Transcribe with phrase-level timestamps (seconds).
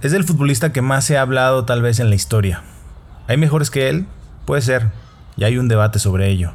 [0.00, 2.62] Es el futbolista que más se ha hablado tal vez en la historia.
[3.26, 4.06] ¿Hay mejores que él?
[4.44, 4.90] Puede ser,
[5.36, 6.52] y hay un debate sobre ello.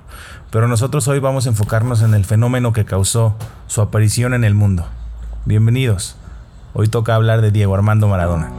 [0.49, 3.35] Pero nosotros hoy vamos a enfocarnos en el fenómeno que causó
[3.67, 4.87] su aparición en el mundo.
[5.43, 6.15] Bienvenidos.
[6.73, 8.49] Hoy toca hablar de Diego Armando Maradona.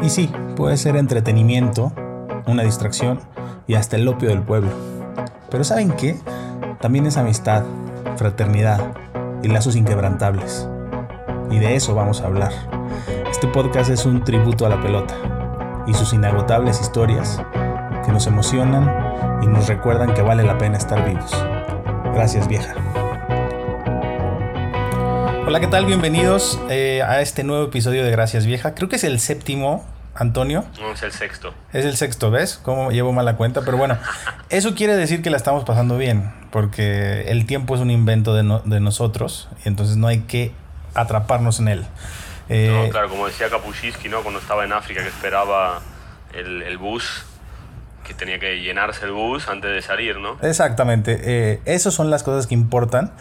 [0.00, 1.92] Y sí, puede ser entretenimiento,
[2.46, 3.18] una distracción
[3.66, 4.70] y hasta el opio del pueblo.
[5.50, 6.20] Pero ¿saben qué?
[6.80, 7.64] También es amistad,
[8.16, 8.80] fraternidad
[9.42, 10.68] y lazos inquebrantables.
[11.50, 12.52] Y de eso vamos a hablar.
[13.30, 15.14] Este podcast es un tributo a la pelota
[15.86, 17.42] y sus inagotables historias
[18.04, 21.32] que nos emocionan y nos recuerdan que vale la pena estar vivos.
[22.14, 22.74] Gracias vieja.
[25.46, 25.86] Hola, ¿qué tal?
[25.86, 28.74] Bienvenidos eh, a este nuevo episodio de Gracias Vieja.
[28.74, 29.84] Creo que es el séptimo,
[30.14, 30.64] Antonio.
[30.80, 31.54] No, es el sexto.
[31.72, 32.60] Es el sexto, ¿ves?
[32.62, 33.96] Cómo llevo mala cuenta, pero bueno,
[34.50, 38.42] eso quiere decir que la estamos pasando bien, porque el tiempo es un invento de,
[38.42, 40.52] no- de nosotros, y entonces no hay que
[40.94, 41.86] atraparnos en él.
[42.48, 44.20] Eh, No, claro, como decía Kapuscinski, ¿no?
[44.22, 45.80] Cuando estaba en África que esperaba
[46.34, 47.24] el, el bus,
[48.06, 50.36] que tenía que llenarse el bus antes de salir, ¿no?
[50.42, 53.12] Exactamente, eh, esas son las cosas que importan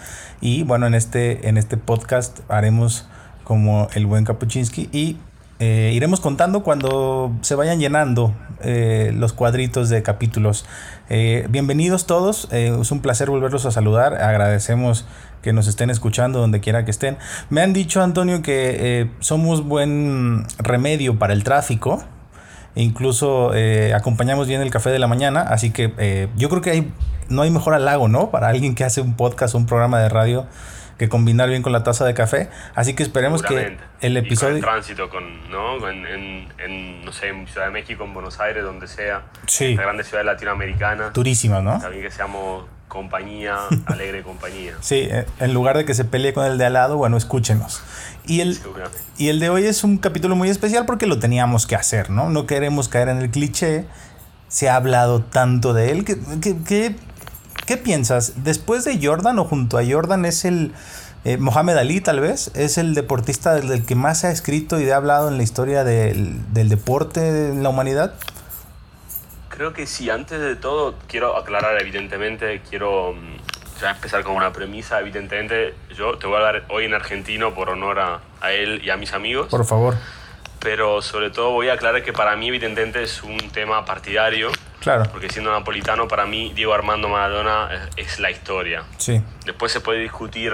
[0.41, 3.07] y bueno, en este, en este podcast haremos
[3.44, 5.17] como el buen Kapuczynski y
[5.61, 10.65] eh, iremos contando cuando se vayan llenando eh, los cuadritos de capítulos.
[11.07, 15.05] Eh, bienvenidos todos, eh, es un placer volverlos a saludar, agradecemos
[15.43, 17.19] que nos estén escuchando donde quiera que estén.
[17.51, 22.03] Me han dicho, Antonio, que somos buen remedio para el tráfico.
[22.73, 23.51] Incluso
[23.95, 26.93] acompañamos bien el café de la mañana, así que yo creo que hay,
[27.29, 28.31] no hay mejor halago, ¿no?
[28.31, 30.45] Para alguien que hace un podcast un programa de radio
[31.02, 32.47] que combinar bien con la taza de café.
[32.75, 34.55] Así que esperemos que el Y con episodio...
[34.57, 35.89] el tránsito, con, ¿no?
[35.89, 39.23] En, en, en, no sé, en Ciudad de México, en Buenos Aires, donde sea.
[39.47, 39.73] Sí.
[39.75, 41.09] La grande ciudad latinoamericana.
[41.09, 41.79] Durísima, ¿no?
[41.79, 43.57] También que seamos compañía,
[43.88, 44.73] alegre compañía.
[44.81, 47.81] Sí, eh, en lugar de que se pelee con el de al lado, bueno, escúchenos.
[48.27, 48.59] Y el,
[49.17, 52.29] y el de hoy es un capítulo muy especial porque lo teníamos que hacer, ¿no?
[52.29, 53.85] No queremos caer en el cliché.
[54.50, 56.06] Se ha hablado tanto de él.
[56.06, 56.95] ¿Qué, qué, qué-
[57.71, 58.43] qué piensas?
[58.43, 60.73] ¿Después de Jordan o junto a Jordan es el
[61.23, 62.51] eh, Mohamed Ali tal vez?
[62.53, 65.43] ¿Es el deportista del, del que más se ha escrito y ha hablado en la
[65.43, 68.13] historia del, del deporte en la humanidad?
[69.47, 74.51] Creo que sí, antes de todo quiero aclarar evidentemente, quiero mm, ya empezar con una
[74.51, 78.81] premisa, evidentemente yo te voy a hablar hoy en argentino por honor a, a él
[78.83, 79.95] y a mis amigos, Por favor.
[80.61, 85.03] Pero sobre todo voy a aclarar que para mí evidentemente es un tema partidario, Claro.
[85.11, 88.83] porque siendo napolitano para mí Diego Armando Maradona es, es la historia.
[88.97, 89.21] Sí.
[89.45, 90.53] Después se puede discutir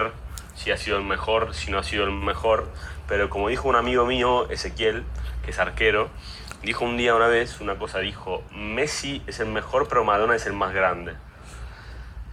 [0.56, 2.68] si ha sido el mejor, si no ha sido el mejor,
[3.08, 5.04] pero como dijo un amigo mío, Ezequiel,
[5.46, 6.10] que es arquero,
[6.64, 10.46] dijo un día una vez una cosa, dijo, Messi es el mejor, pero Maradona es
[10.46, 11.14] el más grande.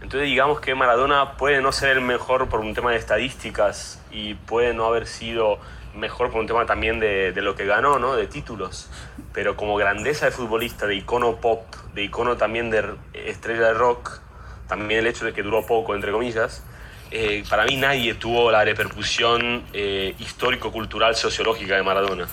[0.00, 4.34] Entonces digamos que Maradona puede no ser el mejor por un tema de estadísticas y
[4.34, 5.58] puede no haber sido
[5.96, 8.16] mejor por un tema también de, de lo que ganó, ¿no?
[8.16, 8.90] de títulos,
[9.32, 11.62] pero como grandeza de futbolista, de icono pop,
[11.94, 14.20] de icono también de estrella de rock,
[14.68, 16.62] también el hecho de que duró poco, entre comillas,
[17.10, 22.26] eh, para mí nadie tuvo la repercusión eh, histórico-cultural sociológica de Maradona.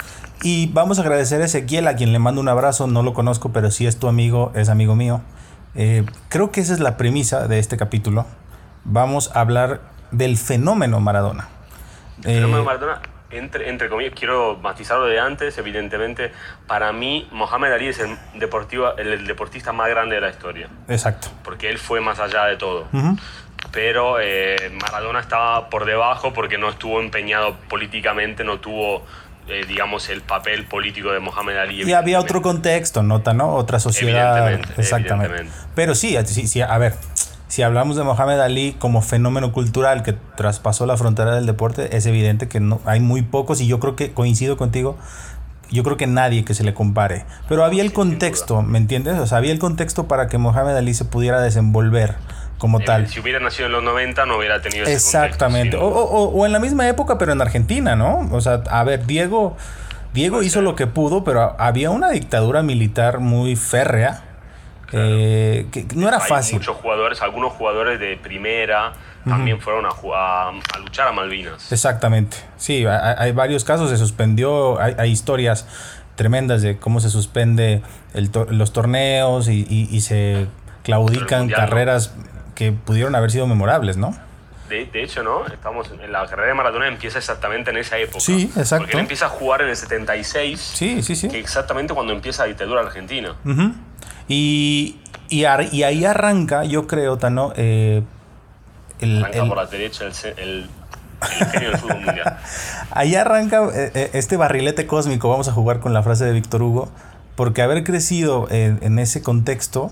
[0.43, 2.87] Y vamos a agradecer a Ezequiel, a quien le mando un abrazo.
[2.87, 5.21] No lo conozco, pero si es tu amigo, es amigo mío.
[5.75, 8.25] Eh, creo que esa es la premisa de este capítulo.
[8.83, 11.47] Vamos a hablar del fenómeno Maradona.
[12.23, 16.31] El fenómeno Eh, Maradona, entre, entre comillas, quiero matizarlo de antes, evidentemente,
[16.67, 20.67] para mí Mohamed Ali es el, deportivo, el, el deportista más grande de la historia,
[20.87, 21.29] exacto.
[21.43, 22.87] porque él fue más allá de todo.
[22.93, 23.17] Ujú.
[23.71, 29.05] Pero eh, Maradona estaba por debajo porque no estuvo empeñado políticamente, no tuvo,
[29.47, 31.83] eh, digamos, el papel político de Mohamed Ali.
[31.83, 33.53] Y había otro contexto, nota, ¿no?
[33.55, 34.45] Otra sociedad.
[34.45, 35.25] Evidentemente, Exactamente.
[35.27, 35.71] evidentemente.
[35.75, 36.95] Pero sí, sí, sí, a ver,
[37.51, 42.05] si hablamos de Mohamed Ali como fenómeno cultural que traspasó la frontera del deporte, es
[42.05, 44.97] evidente que no, hay muy pocos y yo creo que coincido contigo.
[45.69, 47.25] Yo creo que nadie que se le compare.
[47.49, 49.19] Pero había el contexto, ¿me entiendes?
[49.19, 52.15] O sea, había el contexto para que Mohamed Ali se pudiera desenvolver
[52.57, 53.07] como Eh, tal.
[53.09, 55.75] Si hubiera nacido en los 90 no hubiera tenido ese Exactamente.
[55.77, 56.19] contexto, O, sin duda.
[56.19, 58.29] o- o- o en la misma época, pero en Argentina, ¿no?
[58.31, 59.57] O sea, a ver, Diego,
[60.13, 64.23] Diego hizo lo que pudo, pero había una dictadura militar muy férrea.
[64.93, 66.59] Eh, que que no era Hay fácil.
[66.59, 68.93] muchos jugadores, algunos jugadores de primera
[69.27, 71.71] también fueron a, ju- a, a luchar a Malvinas.
[71.71, 72.37] Exactamente.
[72.57, 75.67] Sí, hay, hay varios casos, se suspendió, hay, hay historias
[76.15, 77.83] tremendas de cómo se suspende
[78.15, 80.47] el to- los torneos y, y- y se
[80.83, 81.67] claudican Mundial, ¿no?
[81.69, 82.15] carreras
[82.55, 84.15] que pudieron haber sido memorables, ¿no?
[84.71, 85.45] De, de hecho, ¿no?
[85.47, 88.19] Estamos en la carrera de Maradona empieza exactamente en esa época.
[88.21, 88.77] Sí, exacto.
[88.83, 91.27] Porque él empieza a jugar en el 76, Sí, sí, sí.
[91.27, 93.35] que exactamente cuando empieza la dictadura argentina.
[94.27, 98.01] Y, y, ar- y ahí arranca, yo creo, Tano, eh,
[98.99, 100.69] el, Arranca el- por la derecha el, el
[101.39, 102.37] el genio del fútbol mundial.
[102.91, 106.63] Ahí arranca eh, eh, este barrilete cósmico, vamos a jugar con la frase de Víctor
[106.63, 106.89] Hugo,
[107.35, 109.91] porque haber crecido en, ese contexto,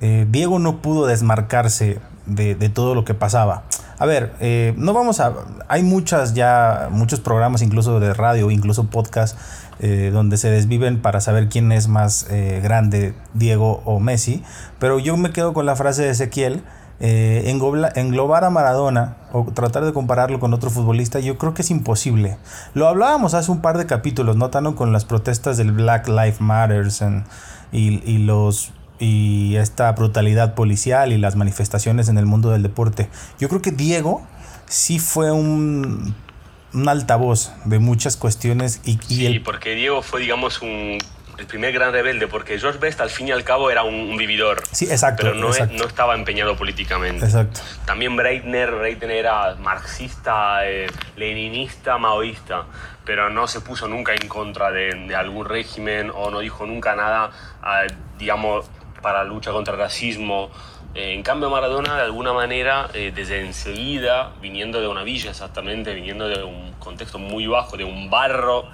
[0.00, 3.62] Diego no pudo desmarcarse de, de, todo lo que pasaba.
[3.98, 5.32] A ver, eh, no vamos a...
[5.68, 9.38] Hay muchas ya, muchos programas incluso de radio, incluso podcast,
[9.80, 14.42] eh, donde se desviven para saber quién es más eh, grande, Diego o Messi,
[14.78, 16.62] pero yo me quedo con la frase de Ezequiel.
[17.00, 21.70] Eh, englobar a Maradona o tratar de compararlo con otro futbolista, yo creo que es
[21.72, 22.38] imposible.
[22.72, 24.50] Lo hablábamos hace un par de capítulos, ¿no?
[24.50, 27.04] Tan con las protestas del Black Lives Matters
[27.72, 33.08] y los y esta brutalidad policial y las manifestaciones en el mundo del deporte.
[33.38, 34.26] Yo creo que Diego
[34.66, 36.14] sí fue un,
[36.72, 38.80] un altavoz de muchas cuestiones.
[38.84, 39.42] Y, y sí, el...
[39.42, 40.98] porque Diego fue, digamos, un,
[41.38, 44.16] el primer gran rebelde, porque George Best al fin y al cabo era un, un
[44.16, 44.62] vividor.
[44.70, 45.24] Sí, exacto.
[45.24, 45.74] Pero no, exacto.
[45.74, 47.24] Es, no estaba empeñado políticamente.
[47.24, 47.60] Exacto.
[47.84, 50.86] También Breitner, Breitner era marxista, eh,
[51.16, 52.66] leninista, maoísta,
[53.04, 56.94] pero no se puso nunca en contra de, de algún régimen o no dijo nunca
[56.94, 57.30] nada,
[57.62, 58.66] eh, digamos,
[59.04, 60.50] para la lucha contra el racismo.
[60.94, 65.92] Eh, en cambio, Maradona, de alguna manera, eh, desde enseguida, viniendo de una villa exactamente,
[65.94, 68.64] viniendo de un contexto muy bajo, de un barro,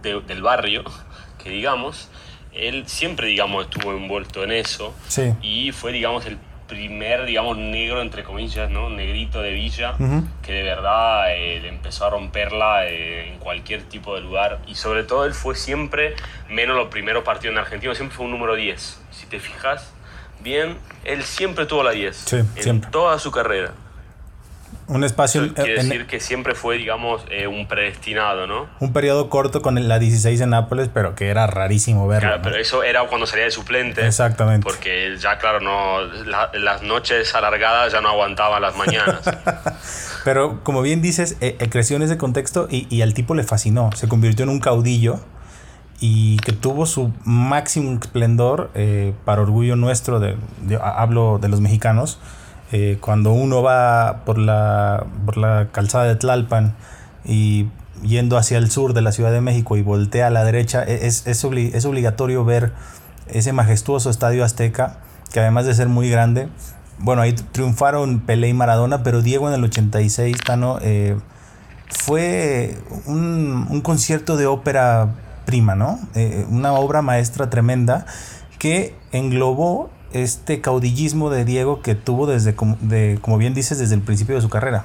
[0.00, 0.84] de, del barrio,
[1.42, 2.08] que digamos,
[2.52, 4.94] él siempre, digamos, estuvo envuelto en eso.
[5.08, 5.34] Sí.
[5.42, 6.38] Y fue, digamos, el
[6.70, 8.88] primer, digamos, negro, entre comillas, ¿no?
[8.88, 10.24] Negrito de Villa, uh -huh.
[10.40, 14.60] que de verdad eh, empezó a romperla eh, en cualquier tipo de lugar.
[14.68, 16.14] Y sobre todo él fue siempre,
[16.48, 19.02] menos los primeros partidos en Argentina, siempre fue un número 10.
[19.10, 19.92] Si te fijas
[20.40, 22.16] bien, él siempre tuvo la 10.
[22.16, 22.90] Sí, en siempre.
[22.92, 23.72] toda su carrera.
[24.90, 25.44] Un espacio.
[25.44, 28.68] Eso quiere decir que siempre fue, digamos, eh, un predestinado, ¿no?
[28.80, 32.28] Un periodo corto con la 16 en Nápoles, pero que era rarísimo verlo.
[32.28, 32.42] Claro, ¿no?
[32.42, 34.04] pero eso era cuando salía de suplente.
[34.04, 34.64] Exactamente.
[34.64, 39.22] Porque ya, claro, no la, las noches alargadas ya no aguantaban las mañanas.
[40.24, 43.90] pero como bien dices, eh, creció en ese contexto y, y al tipo le fascinó.
[43.94, 45.20] Se convirtió en un caudillo
[46.00, 51.60] y que tuvo su máximo esplendor eh, para orgullo nuestro, de, de, hablo de los
[51.60, 52.18] mexicanos,
[52.72, 56.74] eh, cuando uno va por la, por la calzada de Tlalpan
[57.24, 57.68] y
[58.02, 61.06] yendo hacia el sur de la Ciudad de México y voltea a la derecha, e,
[61.06, 62.72] es, es, es obligatorio ver
[63.28, 64.98] ese majestuoso estadio azteca,
[65.32, 66.48] que además de ser muy grande,
[66.98, 71.16] bueno, ahí triunfaron Pelé y Maradona, pero Diego en el 86, Tano, eh,
[71.88, 75.08] fue un, un concierto de ópera
[75.46, 75.98] prima, ¿no?
[76.14, 78.06] Eh, una obra maestra tremenda
[78.58, 84.02] que englobó este caudillismo de Diego que tuvo desde, de, como bien dices, desde el
[84.02, 84.84] principio de su carrera.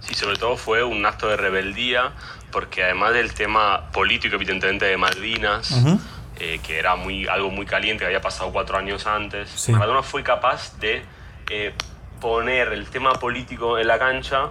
[0.00, 2.12] Sí, sobre todo fue un acto de rebeldía,
[2.52, 5.98] porque además del tema político, evidentemente, de Malvinas, uh -huh.
[6.40, 9.72] eh, que era muy, algo muy caliente, que había pasado cuatro años antes, sí.
[9.72, 11.02] Maradona fue capaz de
[11.50, 11.72] eh,
[12.20, 14.50] poner el tema político en la cancha,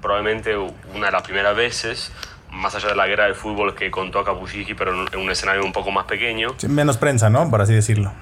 [0.00, 2.12] probablemente una de las primeras veces,
[2.54, 5.64] más allá de la guerra del fútbol que contó a Capusigi, pero en un escenario
[5.64, 6.54] un poco más pequeño.
[6.56, 7.50] Sí, menos prensa, ¿no?
[7.50, 8.12] Por así decirlo.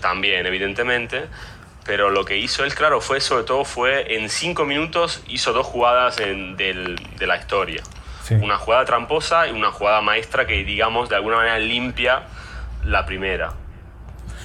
[0.00, 1.26] También, evidentemente.
[1.84, 5.66] Pero lo que hizo él, claro, fue sobre todo fue en cinco minutos hizo dos
[5.66, 7.82] jugadas en, del, de la historia.
[8.22, 8.34] Sí.
[8.34, 12.22] Una jugada tramposa y una jugada maestra que, digamos, de alguna manera limpia
[12.84, 13.54] la primera.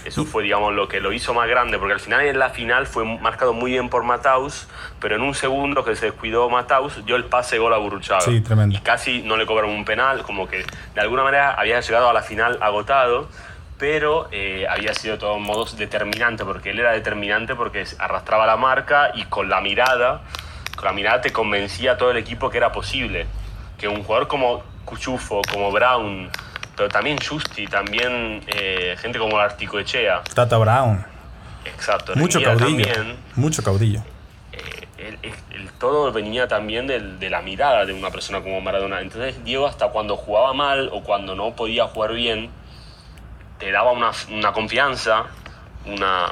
[0.05, 2.85] Eso fue, digamos, lo que lo hizo más grande, porque al final en la final
[2.85, 4.67] fue marcado muy bien por Mataus,
[4.99, 8.21] pero en un segundo que se descuidó Mataus, dio el pase gol a Burruchaga.
[8.21, 8.77] Sí, tremendo.
[8.77, 10.63] Y casi no le cobraron un penal, como que
[10.93, 13.27] de alguna manera había llegado a la final agotado,
[13.79, 18.57] pero eh, había sido de todos modos determinante, porque él era determinante porque arrastraba la
[18.57, 20.21] marca y con la mirada,
[20.75, 23.25] con la mirada te convencía a todo el equipo que era posible.
[23.79, 26.29] Que un jugador como Cuchufo, como Brown,
[26.75, 30.23] pero también Justi, también eh, gente como Articoechea.
[30.33, 31.05] Tata Brown.
[31.65, 32.13] Exacto.
[32.15, 32.85] Mucho caudillo.
[32.85, 34.01] También, Eh, mucho caudillo.
[34.97, 39.01] El, el, el, todo venía también del, de la mirada de una persona como Maradona.
[39.01, 42.49] Entonces Diego hasta cuando jugaba mal o cuando no podía jugar bien,
[43.59, 45.25] te daba una, una confianza,
[45.85, 46.27] una,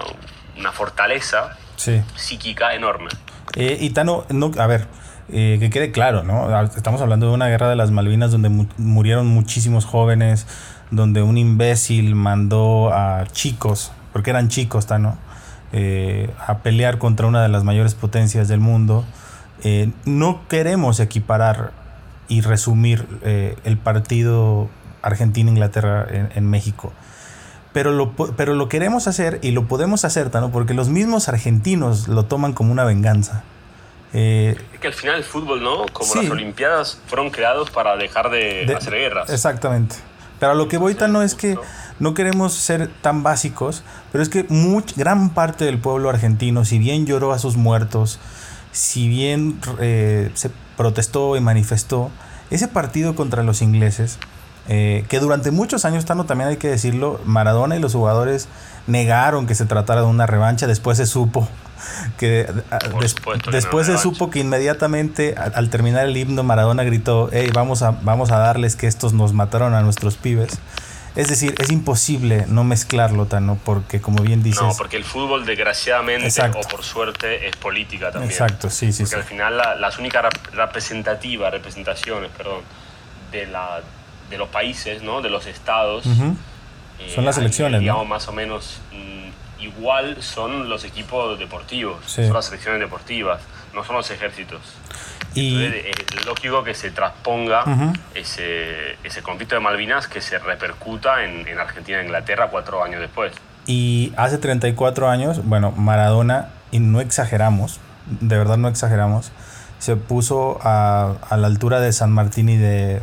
[0.57, 2.01] una fortaleza sí.
[2.15, 3.09] psíquica enorme.
[3.55, 4.87] Eh, y Tano, no, a ver,
[5.29, 6.61] eh, que quede claro, ¿no?
[6.75, 10.47] Estamos hablando de una guerra de las Malvinas donde mu murieron muchísimos jóvenes,
[10.91, 15.17] donde un imbécil mandó a chicos, porque eran chicos, ¿no?
[15.71, 19.05] Eh, a pelear contra una de las mayores potencias del mundo.
[19.63, 21.71] Eh, no queremos equiparar
[22.27, 24.69] y resumir el partido
[25.01, 26.91] Argentina-Inglaterra en, en, México.
[27.73, 30.51] Pero lo, pero lo queremos hacer y lo podemos hacer, ¿no?
[30.51, 33.43] Porque los mismos argentinos lo toman como una venganza.
[34.13, 35.85] Eh, es que al final el fútbol, ¿no?
[35.91, 36.21] Como sí.
[36.21, 39.29] las Olimpiadas fueron creados para dejar de, de, hacer guerras.
[39.29, 39.95] Exactamente.
[40.39, 41.57] Pero a lo que voy tan no es que
[41.99, 46.79] no queremos ser tan básicos, pero es que much, gran parte del pueblo argentino, si
[46.79, 48.19] bien lloró a sus muertos,
[48.71, 52.11] si bien eh, se protestó y manifestó.
[52.51, 54.19] Ese partido contra los ingleses,
[54.67, 58.47] eh, que durante muchos años, Tano, también hay que decirlo, Maradona y los jugadores
[58.85, 61.47] negaron que se tratara de una revancha, después se supo
[62.17, 62.47] que
[63.51, 68.31] después se supo que inmediatamente al, terminar el himno Maradona gritó, hey, vamos a, vamos
[68.31, 70.59] a darles que estos nos mataron a nuestros pibes.
[71.15, 74.63] Es decir, es imposible no mezclarlo, Tano, porque como bien dices...
[74.63, 78.31] No, porque el fútbol desgraciadamente o por suerte es política también.
[78.31, 79.03] Exacto, sí, sí.
[79.03, 82.61] Porque al final las únicas representativas, representaciones, perdón,
[83.31, 83.81] de, la,
[84.31, 85.21] de los países, ¿no?
[85.21, 86.05] de los estados...
[86.99, 89.22] Eh, son las elecciones, digamos, más o menos mm,
[89.63, 93.41] igual son los equipos deportivos, son las selecciones deportivas,
[93.73, 94.61] no son los ejércitos.
[95.35, 97.63] Y es lógico que se transponga
[98.13, 103.01] ese, ese, conflicto de Malvinas que se repercuta en, en, Argentina e Inglaterra cuatro años
[103.01, 103.33] después.
[103.65, 109.31] Y hace 34 años, bueno, Maradona, y no exageramos, de verdad no exageramos,
[109.79, 113.01] se puso a, a la altura de San Martín y de,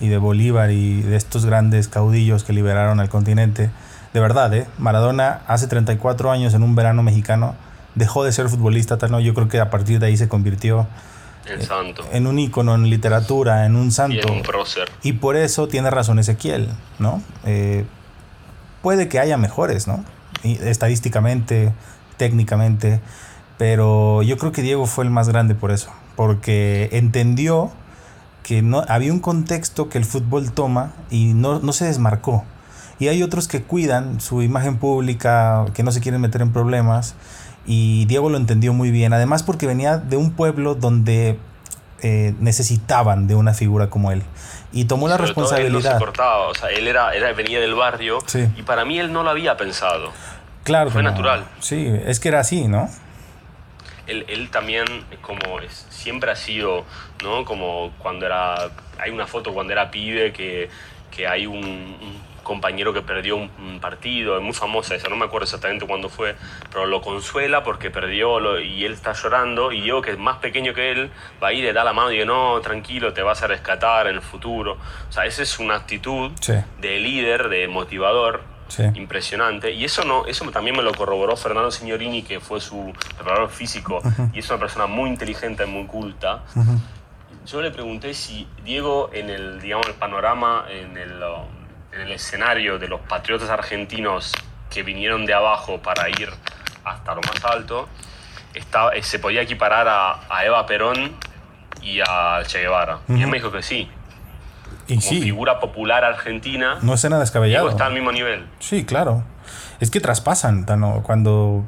[0.00, 3.70] y de Bolívar y de estos grandes caudillos que liberaron al continente.
[4.12, 4.66] De verdad, ¿eh?
[4.78, 7.54] Maradona hace 34 años en un verano mexicano
[7.94, 9.20] dejó de ser futbolista, tal, ¿no?
[9.20, 10.86] yo creo que a partir de ahí se convirtió
[12.12, 14.16] en un ícono en literatura, en un santo.
[14.16, 14.90] Y en un prócer.
[15.02, 17.22] Y por eso tiene razón Ezequiel, ¿no?
[17.44, 17.86] Eh,
[18.82, 20.04] puede que haya mejores, ¿no?
[20.44, 21.72] estadísticamente,
[22.16, 23.00] técnicamente,
[23.56, 27.72] pero yo creo que Diego fue el más grande por eso, porque entendió
[28.44, 32.44] que no, había un contexto que el fútbol toma y no, no se desmarcó.
[32.98, 37.14] Y hay otros que cuidan su imagen pública, que no se quieren meter en problemas
[37.68, 41.38] y Diego lo entendió muy bien, además porque venía de un pueblo donde
[42.02, 44.22] eh, necesitaban de una figura como él.
[44.72, 45.92] Y tomó la responsabilidad.
[45.92, 48.18] él cortaba, o sea, él era, era, venía del barrio
[48.56, 50.12] y para mí él no lo había pensado.
[50.64, 50.90] Claro.
[50.90, 51.44] Fue natural.
[51.60, 52.88] Sí, es que era así, ¿no?
[54.06, 54.86] Él, él también,
[55.20, 56.86] como es, siempre ha sido,
[57.22, 57.44] ¿no?
[57.44, 58.70] Como cuando era.
[58.98, 60.70] Hay una foto cuando era pibe que,
[61.10, 61.96] que hay un
[62.48, 66.34] compañero que perdió un, partido, es muy famosa esa, no me acuerdo exactamente cuándo fue,
[66.70, 70.72] pero lo consuela porque perdió y él está llorando y yo que es más pequeño
[70.74, 73.42] que él va a ir, le da la mano y dice, no, tranquilo, te vas
[73.42, 74.78] a rescatar en el futuro.
[75.08, 76.32] O sea, esa es una actitud
[76.80, 78.42] de líder, de motivador.
[78.94, 79.72] impresionante.
[79.72, 84.02] Y eso no eso también me lo corroboró Fernando Signorini que fue su preparador físico
[84.34, 86.42] y es una persona muy inteligente muy culta.
[87.46, 91.57] Yo le pregunté si Diego en el digamos el panorama en el um,
[91.98, 94.32] en el escenario de los patriotas argentinos
[94.70, 96.30] que vinieron de abajo para ir
[96.84, 97.88] hasta lo más alto,
[98.54, 101.16] estaba, eh, se podía equiparar a, Eva Perón
[101.82, 103.00] y a Che Guevara.
[103.08, 103.90] Y él me dijo que sí.
[104.86, 106.78] Y Como figura popular argentina.
[106.82, 107.68] No es nada descabellado.
[107.68, 108.46] está al mismo nivel.
[108.60, 109.24] Sí, claro.
[109.80, 110.66] Es que traspasan,
[111.02, 111.66] cuando,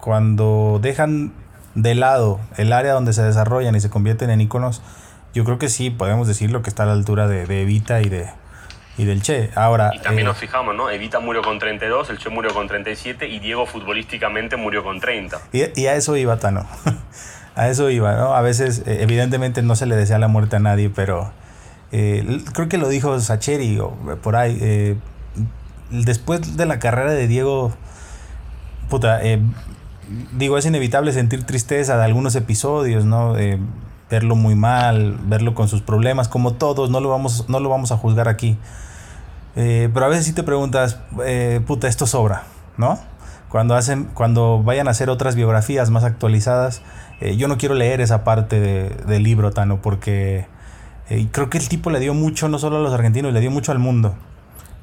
[0.00, 1.32] cuando dejan
[1.74, 4.82] de lado el área donde se desarrollan y se convierten en iconos,
[5.34, 8.28] yo creo que sí podemos decirlo que está a la altura de Evita y de,
[8.98, 9.50] y del Che.
[9.54, 10.90] Ahora, y también eh, nos fijamos, ¿no?
[10.90, 15.40] Evita murió con 32, el Che murió con 37 y Diego futbolísticamente murió con 30.
[15.52, 16.66] Y, a eso iba Tano.
[17.54, 18.34] a eso iba, ¿no?
[18.34, 21.32] A veces, eh, evidentemente, no se le desea la muerte a nadie, pero
[21.92, 23.90] eh, creo que lo dijo Sacheri o
[24.20, 24.98] por ahí.
[25.90, 27.72] después de la carrera de Diego,
[28.90, 29.20] puta,
[30.32, 33.36] digo, es inevitable sentir tristeza de algunos episodios, ¿no?
[34.10, 37.92] verlo muy mal, verlo con sus problemas, como todos, no lo vamos, no lo vamos
[37.92, 38.58] a juzgar aquí.
[39.60, 42.44] Eh, pero a veces sí te preguntas, eh, puta, esto sobra,
[42.76, 42.96] ¿no?
[43.48, 46.80] Cuando, hacen, cuando vayan a hacer otras biografías más actualizadas,
[47.20, 50.46] eh, yo no quiero leer esa parte del libro, Tano, porque
[51.32, 53.72] creo que el tipo le dio mucho, no solo a los argentinos, le dio mucho
[53.72, 54.14] al mundo.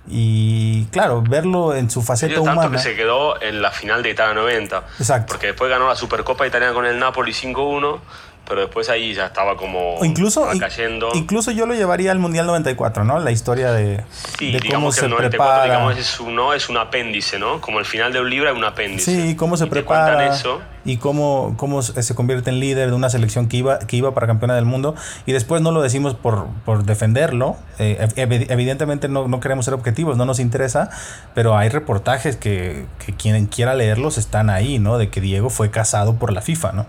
[0.10, 2.70] Y claro, verlo en su faceta tanto humana.
[2.70, 4.84] que se quedó en la final de Italia 90.
[5.00, 5.32] Exacto.
[5.32, 8.00] Porque después ganó la Supercopa Italiana con el Napoli 5-1
[8.48, 11.10] pero después ahí ya estaba como incluso, cayendo.
[11.14, 13.20] Incluso yo lo llevaría al Mundial 94, ¿no?
[13.20, 14.04] La historia de,
[14.38, 15.64] sí, cómo se prepara.
[15.64, 16.54] Digamos, es, un, ¿no?
[16.54, 17.60] es un apéndice, ¿no?
[17.62, 19.12] Como el final de un libro es un apéndice.
[19.12, 20.28] Sí, cómo se prepara.
[20.28, 20.62] Eso.
[20.86, 24.28] Y cómo, cómo se convierte en líder de una selección que iba, que iba para
[24.28, 24.96] campeona del mundo.
[25.26, 27.58] Y después no lo decimos por, por defenderlo.
[27.80, 30.90] Eh, evidentemente no, no, queremos ser objetivos, no nos interesa.
[31.34, 34.98] Pero hay reportajes que, que quien quiera leerlos están ahí, ¿no?
[34.98, 36.86] De que Diego fue casado por la FIFA, ¿no?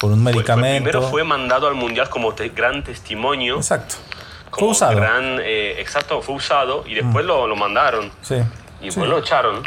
[0.00, 0.82] por un medicamento.
[0.82, 3.56] primero fue mandado al mundial como gran testimonio.
[3.56, 3.96] Exacto.
[4.50, 4.96] fue usado.
[4.96, 7.28] Gran, eh, exacto, fue usado y después mm.
[7.28, 8.10] lo, lo, mandaron.
[8.22, 8.36] Sí.
[8.80, 9.62] Y después lo echaron.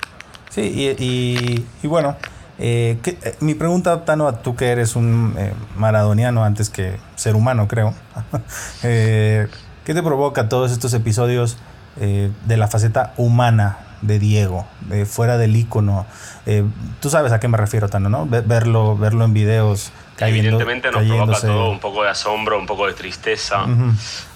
[0.49, 2.17] Sí, y, y, bueno,
[2.63, 5.36] eh, eh, mi pregunta, Tano, tú que eres un
[5.75, 7.93] maradoniano antes que ser humano, creo.
[8.82, 9.48] ¿Qué
[9.86, 11.58] te provoca todos estos episodios
[11.98, 14.65] de la faceta humana de Diego,
[15.05, 16.05] fuera del icono.
[16.46, 16.63] Eh,
[17.00, 18.27] tú sabes a qué me refiero, Tano, ¿no?
[18.27, 19.91] Verlo, verlo en videos.
[20.24, 23.65] Cayendo, Evidentemente nos provoca todo un poco de asombro, un poco de tristeza.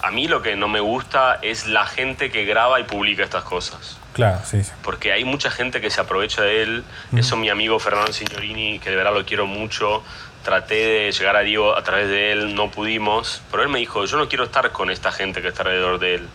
[0.02, 3.44] A mí lo que no me gusta es la gente que graba y publica estas
[3.44, 3.98] cosas.
[4.12, 6.84] Claro, sí, Porque hay mucha gente que se aprovecha de él.
[7.16, 10.02] Eso mi amigo Fernando Signorini, que de verdad lo quiero mucho,
[10.42, 14.04] traté de llegar a Diego a través de él, no pudimos, pero él me dijo,
[14.06, 16.28] yo no quiero estar con esta gente que está alrededor de él.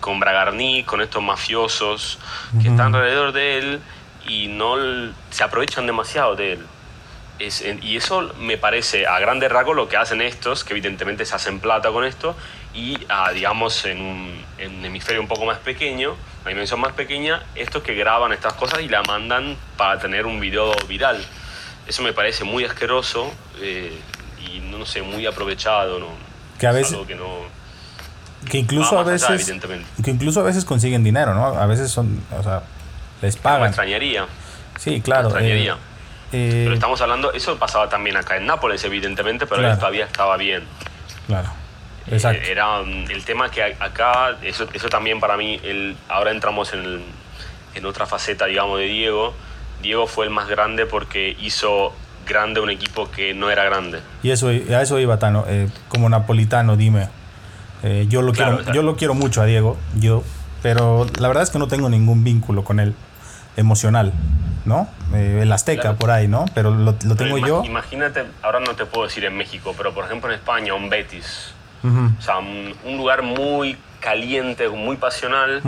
[0.00, 2.18] Con Bragarni, con estos mafiosos
[2.60, 3.80] que están alrededor de él
[4.26, 4.76] y no
[5.30, 6.66] se aprovechan demasiado de él.
[7.38, 11.60] Y eso me parece a grandes rasgos lo que hacen estos, que evidentemente se hacen
[11.60, 12.36] plata con esto,
[12.74, 16.92] y a, digamos en un, en un hemisferio un poco más pequeño, una dimensión más
[16.92, 21.24] pequeña, estos que graban estas cosas y la mandan para tener un video viral.
[21.86, 23.98] Eso me parece muy asqueroso eh,
[24.46, 25.98] y no, sé, muy aprovechado.
[25.98, 26.08] ¿no?
[26.58, 26.96] Que a veces...
[27.06, 27.58] que no...
[28.48, 29.52] Que incluso a veces...
[30.04, 31.46] que incluso a veces consiguen dinero, ¿no?
[31.46, 32.22] A veces son...
[32.38, 32.62] O sea,
[33.20, 33.62] les pagan.
[33.62, 34.26] Me extrañaría.
[34.78, 35.28] Sí, claro.
[35.28, 35.72] extrañaría.
[35.72, 35.87] Eh,
[36.30, 37.32] pero eh, estamos hablando...
[37.32, 40.64] Eso pasaba también acá en Nápoles, evidentemente, pero todavía estaba bien.
[41.26, 41.48] Claro.
[42.10, 42.42] Exacto.
[42.48, 47.02] era mm, el tema que acá, eso, eso también para mí, el, ahora entramos en,
[47.74, 49.34] en otra faceta, digamos, de Diego
[49.82, 51.92] Diego fue el más grande porque hizo
[52.26, 54.00] grande un equipo que no era grande.
[54.22, 55.44] Y eso, a eso iba, Tano.
[55.48, 57.08] Eh, como napolitano, dime.
[57.82, 60.24] Eh, yo, lo quiero, yo lo quiero mucho a Diego, yo,
[60.62, 62.94] pero la verdad es que no tengo ningún vínculo con él
[63.58, 64.12] emocional,
[64.64, 64.88] ¿no?
[65.12, 66.46] Eh, el Azteca por ahí, ¿no?
[66.54, 67.62] Pero lo, tengo yo.
[67.64, 71.52] Imagínate, ahora no te puedo decir en México, pero por ejemplo en España, un Betis.
[71.84, 75.62] O sea, un lugar muy caliente, muy pasional,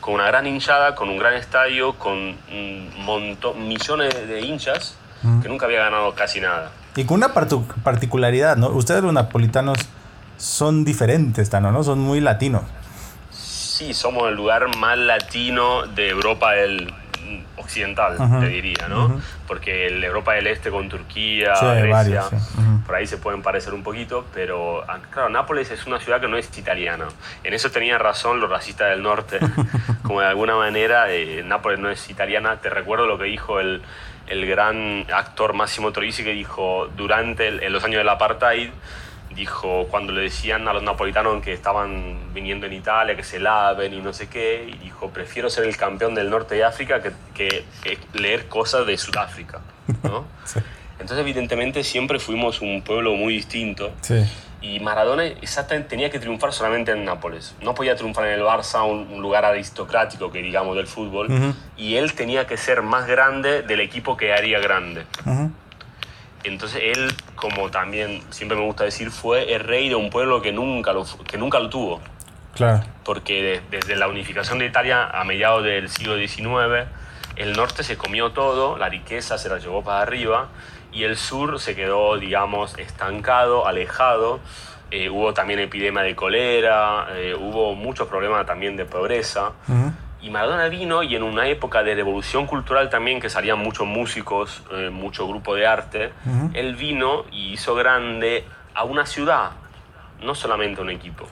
[0.00, 4.96] con una gran hinchada, con un gran estadio, con un montón, millones de hinchas,
[5.42, 6.70] que nunca había ganado casi nada.
[6.96, 8.68] Y con una particularidad, ¿no?
[8.68, 9.78] Ustedes los napolitanos
[10.36, 11.84] son diferentes, ¿no?
[11.84, 12.62] Son muy latinos.
[13.30, 16.92] Sí, somos el lugar más latino de Europa del,
[17.56, 19.20] occidental, te diría, ¿no?
[19.46, 22.24] Porque el Europa del Este con Turquía, Grecia,
[22.86, 26.28] por ahí se pueden parecer un poquito, pero ah, claro, Nápoles es una ciudad que
[26.28, 27.06] no es italiana.
[27.44, 29.38] En eso tenían razón los racistas del norte,
[30.02, 32.60] como de alguna manera eh, Nápoles no es italiana.
[32.60, 33.82] Te recuerdo lo que dijo el,
[34.26, 38.70] el gran actor Massimo Troisi, que dijo durante en los años del apartheid,
[39.34, 43.92] dijo cuando le decían a los napolitanos que estaban viniendo en Italia, que se laven
[43.94, 47.12] y no sé qué, y dijo, prefiero ser el campeón del norte de África que,
[47.34, 49.60] que, leer cosas de Sudáfrica.
[50.02, 50.24] ¿no?
[51.00, 53.92] Entonces, evidentemente, siempre fuimos un pueblo muy distinto.
[54.60, 57.56] Y Maradona exactamente tenía que triunfar solamente en Nápoles.
[57.60, 61.28] No podía triunfar en el Barça, un, lugar aristocrático que digamos del fútbol.
[61.76, 65.04] Y él tenía que ser más grande del equipo que haría grande.
[66.44, 70.52] Entonces él, como también siempre me gusta decir, fue el rey de un pueblo que
[70.52, 72.00] nunca lo, que nunca lo tuvo.
[72.54, 72.82] Claro.
[73.04, 76.88] Porque desde la unificación de Italia a mediados del siglo XIX,
[77.36, 80.48] el norte se comió todo, la riqueza se la llevó para arriba
[80.92, 84.40] y el sur se quedó, digamos, estancado, alejado.
[84.90, 89.52] Eh, hubo también epidemia de colera, eh, hubo muchos problemas también de pobreza.
[90.22, 94.62] Y Maradona vino y en una época de revolución cultural también, que salían muchos músicos,
[94.70, 96.12] eh, mucho grupo de arte,
[96.54, 99.50] él vino y hizo grande a una ciudad,
[100.22, 101.26] no solamente a un equipo.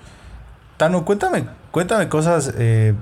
[0.77, 2.95] Tano, cuéntame, cuéntame cosas eh,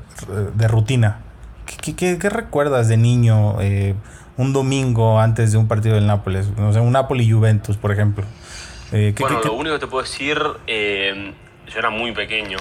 [0.54, 1.20] de rutina.
[1.64, 3.94] ¿Qué, qué, recuerdas de niño eh,
[4.36, 6.50] un domingo antes de un partido del Nápoles?
[6.58, 8.24] O sea, un Napoli-Juventus, por ejemplo.
[8.90, 12.58] bueno, lo único que te puedo decir, yo era muy pequeño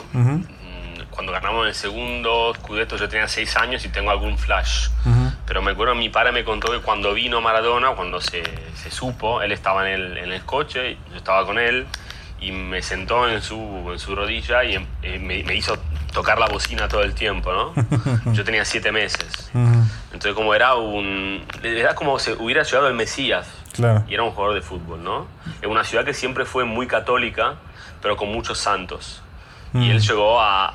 [1.18, 4.90] cuando ganamos el segundo Scudetto yo tenía seis años y tengo algún flash.
[5.48, 8.44] Pero me acuerdo, mi padre me contó que cuando vino Maradona, cuando se,
[8.76, 11.88] se supo, él estaba en el, en el, coche, yo estaba con él
[12.40, 13.58] y me sentó en su,
[13.92, 15.80] en su rodilla y eh, me, me, hizo
[16.14, 17.74] tocar la bocina todo el tiempo, ¿no?
[18.34, 19.50] yo tenía siete meses.
[19.56, 21.44] Entonces como era un...
[21.64, 23.48] Era como si hubiera llegado el Mesías.
[24.08, 25.26] Y era un jugador de fútbol, ¿no?
[25.64, 27.56] En una ciudad que siempre fue muy católica,
[28.04, 29.24] pero con muchos santos.
[29.74, 30.74] Y él llegó a,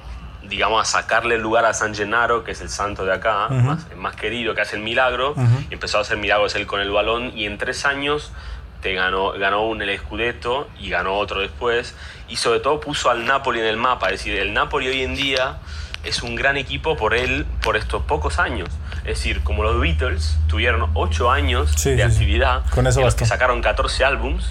[0.48, 3.86] digamos, a sacarle el lugar a San Gennaro, que es el santo de acá, más,
[3.96, 5.34] más, querido, que hace el milagro,
[5.70, 8.32] y empezó a hacer milagros él con el balón, y en tres años
[8.80, 11.94] te ganó, ganó un el Scudetto y ganó otro después,
[12.28, 15.14] y sobre todo puso al Napoli en el mapa, es decir, el Napoli hoy en
[15.14, 15.58] día
[16.04, 18.68] es un gran equipo por él, por estos pocos años.
[18.98, 24.04] Es decir, como los Beatles tuvieron ocho años de actividad, Con eso que sacaron 14
[24.04, 24.50] álbums,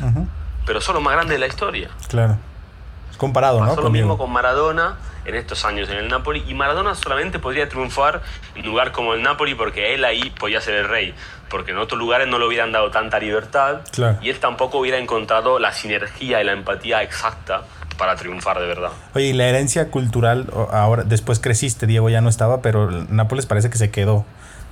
[0.66, 1.90] pero son los más grandes de la historia.
[2.08, 2.38] Claro.
[3.22, 3.82] Comparado, Pasó ¿no?
[3.84, 8.24] lo mismo con Maradona en estos años en el Napoli y Maradona solamente podría triunfar
[8.56, 11.14] en un lugar como el Napoli porque él ahí podía ser el rey,
[11.48, 13.82] porque en otros lugares no le hubieran dado tanta libertad
[14.24, 17.62] y él tampoco hubiera encontrado la sinergia y la empatía exacta
[17.96, 18.90] para triunfar de verdad.
[19.14, 23.70] Oye, y la herencia cultural, ahora después creciste, Diego ya no estaba, pero Nápoles parece
[23.70, 24.26] que se quedó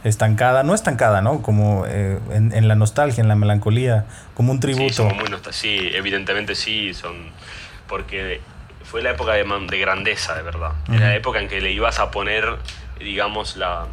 [0.03, 1.43] estancada, no estancada, ¿no?
[1.43, 5.07] Como eh, en, la nostalgia, en la melancolía, como un tributo.
[5.07, 7.13] Sí, muy sí, evidentemente sí, son
[7.89, 8.41] porque
[8.83, 10.71] fue la época de, de grandeza, de verdad.
[10.91, 12.57] Era la época en que le ibas a poner,
[12.99, 13.87] digamos, la,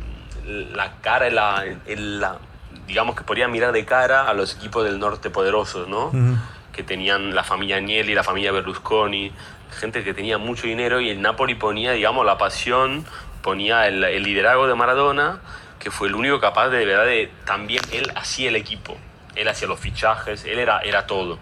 [0.46, 2.38] la cara, la, la,
[2.86, 6.12] digamos que podía mirar de cara a los equipos del norte poderosos, ¿no?
[6.72, 9.32] Que tenían la familia Agnelli, la familia Berlusconi,
[9.80, 13.04] gente que tenía mucho dinero y el Napoli ponía, digamos, la pasión,
[13.42, 15.40] ponía el, el liderazgo de Maradona
[15.86, 18.96] que fue el único capaz de, de verdad de también él hacía el equipo,
[19.36, 21.38] él hacía los fichajes, él era, era todo.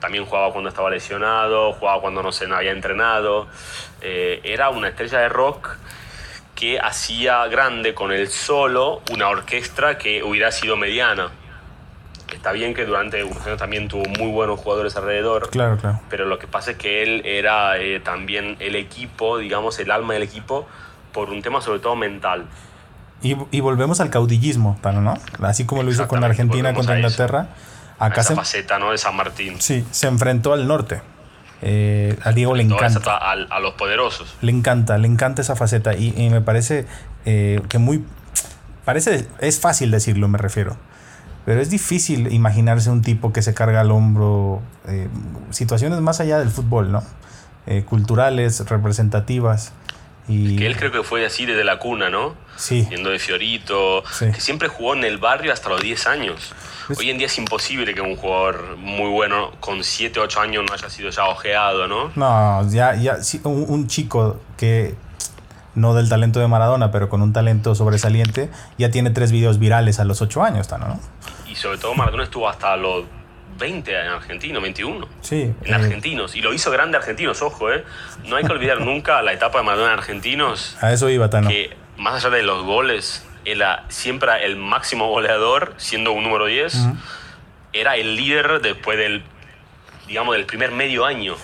[0.00, 3.46] También jugaba cuando estaba lesionado, jugaba cuando no se había entrenado.
[4.00, 5.76] Eh, era una estrella de rock
[6.54, 11.30] que hacía grande con él solo una orquesta que hubiera sido mediana.
[12.32, 15.50] Está bien que durante unos años también tuvo muy buenos jugadores alrededor.
[15.50, 16.00] Claro, claro.
[16.10, 20.14] Pero lo que pasa es que él era eh, también el equipo, digamos, el alma
[20.14, 20.66] del equipo,
[21.12, 22.46] por un tema sobre todo mental.
[23.22, 25.14] Y, volvemos al caudillismo, ¿no?
[25.40, 27.48] Así como lo hizo con Argentina contra Inglaterra.
[27.98, 28.90] Acá esa se, faceta, ¿no?
[28.90, 29.60] De San Martín.
[29.60, 31.02] Sí, se enfrentó al norte.
[31.62, 33.16] Eh, a Diego le encanta.
[33.16, 34.34] A, los poderosos.
[34.42, 35.94] Le encanta, le encanta esa faceta.
[35.94, 36.86] Y, me parece
[37.24, 38.04] eh, que muy.
[38.84, 39.26] Parece.
[39.38, 40.76] Es fácil decirlo, me refiero.
[41.46, 45.08] Pero es difícil imaginarse un tipo que se carga al hombro eh,
[45.50, 47.02] situaciones más allá del fútbol, ¿no?
[47.86, 49.72] culturales, representativas.
[50.28, 50.56] Y...
[50.56, 52.34] Que él creo que fue así desde la cuna, ¿no?
[52.56, 52.86] Sí.
[52.90, 56.52] Yendo de Fiorito, que siempre jugó en el barrio hasta los 10 años.
[56.98, 60.74] Hoy en día es imposible que un jugador muy bueno con 7, 8 años no
[60.74, 62.10] haya sido ya ojeado, ¿no?
[62.14, 64.94] No, ya, ya un, chico que
[65.74, 69.98] no del talento de Maradona, pero con un talento sobresaliente, ya tiene tres videos virales
[69.98, 71.00] a los 8 años, ¿no?
[71.48, 73.04] Y sobre todo Maradona estuvo hasta los
[73.58, 75.06] 20 en argentino, 21.
[75.20, 75.54] Sí.
[75.64, 76.34] En eh, argentinos.
[76.34, 77.84] Y lo hizo grande argentinos, ojo, ¿eh?
[78.26, 80.76] No hay que olvidar nunca la etapa de Maradona en argentinos.
[80.80, 81.48] A eso iba, Tano.
[81.48, 86.88] Que más allá de los goles, era siempre el máximo goleador, siendo un número 10.
[87.72, 89.22] Era el líder después del,
[90.06, 91.34] digamos, del primer medio año.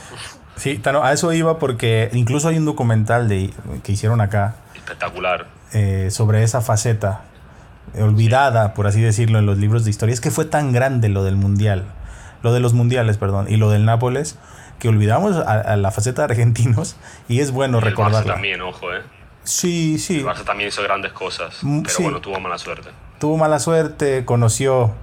[0.57, 3.51] Sí, Tano, a eso iba porque incluso hay un documental de,
[3.83, 4.57] que hicieron acá.
[4.75, 5.47] Espectacular.
[5.73, 7.23] Eh, sobre esa faceta
[7.99, 10.13] olvidada, por así decirlo, en los libros de historia.
[10.13, 11.87] Es que fue tan grande lo del mundial
[12.43, 14.39] lo de los mundiales, perdón, y lo del Nápoles,
[14.79, 16.97] que olvidamos a, la faceta de argentinos
[17.29, 18.33] y es bueno recordarlo.
[18.33, 19.03] también, ojo, ¿eh?
[19.51, 20.19] Sí, sí.
[20.19, 22.91] El Barça también hizo grandes cosas, mm, pero bueno, tuvo mala suerte.
[23.19, 24.95] Tuvo mala suerte, conoció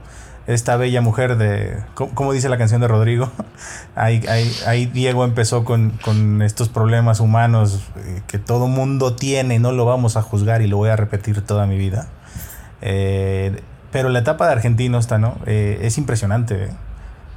[0.48, 1.84] esta bella mujer de...
[1.94, 3.30] ¿Cómo, dice la canción de Rodrigo?
[3.96, 4.26] ahí,
[4.66, 9.84] ahí, Diego empezó con, con, estos problemas humanos eh, que todo mundo tiene, no lo
[9.84, 12.08] vamos a juzgar y lo voy a repetir toda mi vida.
[12.82, 15.38] Eh, pero la etapa de argentinos, está, ¿no?
[15.46, 16.70] Eh, es impresionante.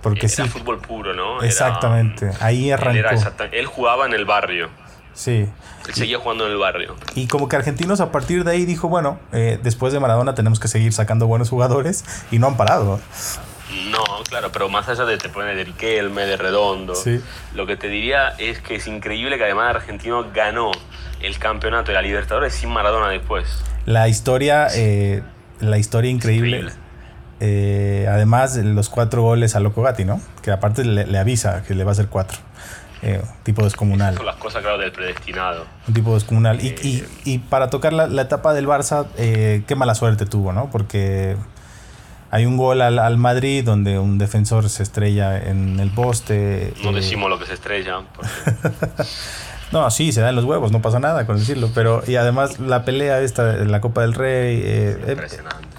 [0.03, 1.42] Porque era fútbol puro, ¿no?
[1.42, 3.09] Exactamente, ahí arrancó.
[3.53, 4.70] Él, jugaba en el barrio.
[5.20, 5.46] Sí.
[5.87, 6.96] Él seguía jugando en el barrio.
[7.14, 10.59] Y como que Argentinos a partir de ahí dijo, bueno, eh, después de Maradona tenemos
[10.59, 12.98] que seguir sacando buenos jugadores y no han parado.
[13.90, 17.20] No, claro, pero más allá de te poner de Riquelme, de Redondo, sí.
[17.54, 20.70] lo que te diría es que es increíble que además Argentino ganó
[21.20, 23.62] el campeonato de la Libertadores sin Maradona después.
[23.85, 25.22] La historia, eh,
[25.61, 26.72] la historia increíble.
[27.40, 30.18] Eh, además, los cuatro goles a Loco Gatti, ¿no?
[30.40, 32.38] Que aparte le, avisa que le va a hacer cuatro.
[33.02, 34.16] Eh, tipo descomunal.
[34.16, 35.64] son las cosas, claro, del predestinado.
[35.88, 36.60] Un tipo descomunal.
[36.60, 40.70] y, y, para tocar la, etapa del Barça, eh, qué mala suerte tuvo, ¿no?
[40.70, 41.36] Porque
[42.30, 46.74] hay un gol al, al, Madrid donde un defensor se estrella en el poste.
[46.82, 48.00] No decimos lo que se estrella.
[49.72, 51.70] No, sí, se dan los huevos, no pasa nada con decirlo.
[51.74, 54.61] Pero, y además la pelea esta de la Copa del Rey.
[54.64, 55.16] Eh,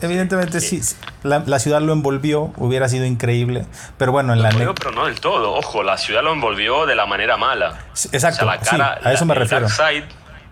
[0.01, 0.81] evidentemente sí,
[1.23, 3.65] la, ciudad lo envolvió, hubiera sido increíble.
[3.97, 4.49] Pero bueno, en la.
[4.49, 7.79] Envolvió, pero no del todo, ojo, la ciudad lo envolvió de la manera mala.
[8.11, 9.67] exacto, la cara, a eso me refiero.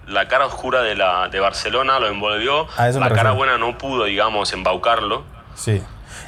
[0.07, 2.67] la cara oscura de, la, de Barcelona lo envolvió.
[2.77, 5.23] A eso la cara buena no pudo, digamos, embaucarlo.
[5.55, 5.81] Sí.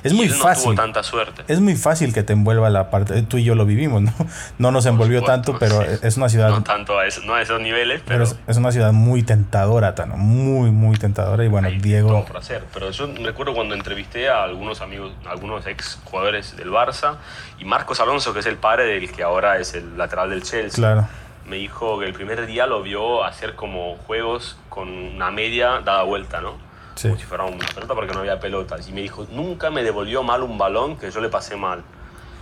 [0.04, 0.76] Es muy fácil.
[0.76, 1.44] tanta suerte.
[1.48, 3.22] Es muy fácil que te envuelva la parte.
[3.24, 4.14] Tú y yo lo vivimos, ¿no?
[4.58, 6.50] No nos envolvió tanto, pero es una ciudad.
[6.50, 8.24] No tanto a, no a esos niveles, pero.
[8.24, 10.18] es, una ciudad muy tentadora, Tano.
[10.18, 11.44] Muy, muy tentadora.
[11.44, 12.10] Y bueno, Diego.
[12.10, 12.64] Todo por hacer.
[12.74, 17.16] Pero yo recuerdo cuando entrevisté a algunos amigos, algunos ex jugadores del Barça,
[17.60, 20.76] y Marcos Alonso, que es el padre del que ahora es el lateral del Chelsea.
[20.76, 21.08] Claro.
[21.46, 26.04] Me dijo que el primer día lo vio hacer como juegos con una media dada
[26.04, 26.71] vuelta, ¿no?
[27.02, 28.88] Como si fuera una pelota porque no había pelotas.
[28.88, 31.84] Y me dijo, nunca me devolvió mal un balón que yo le pasé mal.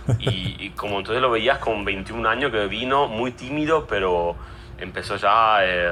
[0.18, 4.36] y, como entonces lo veías con 21 años que vino muy tímido, pero
[4.78, 5.90] empezó ya eh,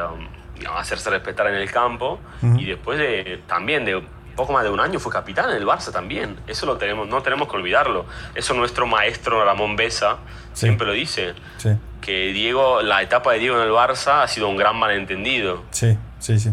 [0.69, 2.19] a hacerse respetar en el campo.
[2.57, 4.03] Y después de, también de
[4.37, 6.37] poco más de un año fue capitán en el Barça también.
[6.47, 8.07] Eso lo tenemos, no tenemos que olvidarlo.
[8.35, 10.19] Eso nuestro maestro Ramón Besa
[10.53, 11.35] siempre lo dice.
[11.57, 11.71] Sí.
[12.01, 15.65] Que Diego, la etapa de Diego en el Barça ha sido un gran malentendido.
[15.71, 16.53] Sí, sí, sí.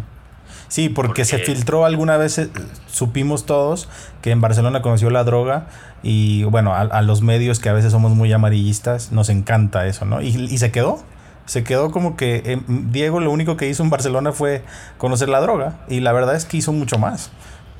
[0.67, 2.49] Sí, porque, se filtró alguna vez, eh,
[2.87, 3.87] supimos todos
[4.21, 5.67] que en Barcelona conoció la droga
[6.03, 10.21] y bueno, a, los medios que a veces somos muy amarillistas, nos encanta eso, ¿no?
[10.21, 11.03] Y, y se quedó,
[11.45, 14.63] se quedó como que eh, Diego lo único que hizo en Barcelona fue
[14.97, 17.31] conocer la droga y la verdad es que hizo mucho más.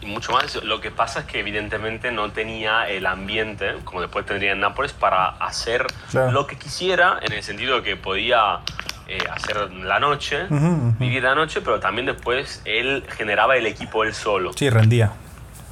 [0.01, 4.25] Y mucho más, lo que pasa es que evidentemente no tenía el ambiente, como después
[4.25, 8.59] tendría en Nápoles, para hacer lo que quisiera, en el sentido de que podía
[9.07, 14.13] eh, hacer la noche, vivir la noche, pero también después él generaba el equipo él
[14.13, 14.51] solo.
[14.53, 15.13] Sí, rendía.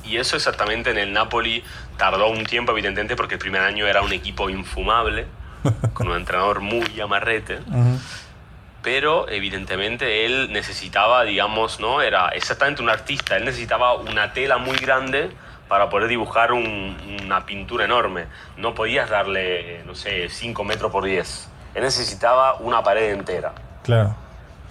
[0.05, 1.63] Y eso exactamente en el Napoli
[1.97, 5.25] tardó un tiempo, evidentemente, porque el primer año era un equipo infumable,
[5.93, 7.59] con un entrenador muy amarrete.
[8.83, 12.01] Pero evidentemente él necesitaba, digamos, ¿no?
[12.01, 15.31] Era exactamente un artista, él necesitaba una tela muy grande
[15.69, 18.25] para poder dibujar una pintura enorme.
[18.57, 21.49] No podías darle, no sé, 5 metros por 10.
[21.75, 23.53] Él necesitaba una pared entera.
[23.83, 24.15] Claro.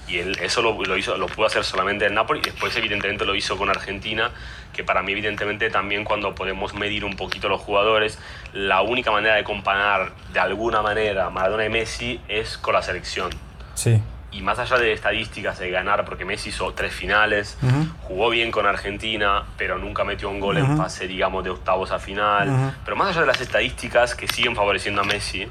[0.09, 3.25] Y él, eso lo, lo, hizo, lo pudo hacer solamente en Napoli y después evidentemente
[3.25, 4.31] lo hizo con Argentina,
[4.73, 8.19] que para mí evidentemente también cuando podemos medir un poquito los jugadores,
[8.53, 13.31] la única manera de comparar de alguna manera Maradona y Messi es con la selección.
[13.75, 14.03] Sí.
[14.33, 17.59] Y más allá de estadísticas de ganar, porque Messi hizo tres finales,
[18.03, 21.99] jugó bien con Argentina, pero nunca metió un gol en fase, digamos, de octavos a
[21.99, 22.75] final.
[22.83, 25.47] Pero más allá de las estadísticas que siguen favoreciendo a Messi,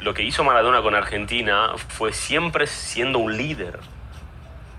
[0.00, 3.78] lo que hizo Maradona con Argentina fue siempre siendo un líder.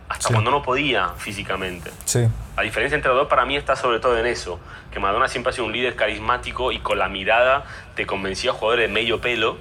[0.10, 1.90] Hasta cuando no podía físicamente.
[2.04, 2.28] Sí.
[2.58, 4.60] La diferencia entre los dos para mí está sobre todo en eso,
[4.92, 7.64] que Maradona siempre ha sido un líder carismático y con la mirada
[7.96, 9.58] te convencía a jugadores de medio pelo